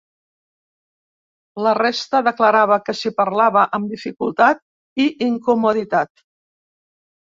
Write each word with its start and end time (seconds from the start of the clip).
La 1.67 1.73
resta 1.79 2.21
declarava 2.27 2.79
que 2.87 2.95
el 2.95 3.13
parlava 3.19 3.67
amb 3.79 3.93
dificultat 3.95 4.65
i 5.07 5.07
incomoditat. 5.27 6.27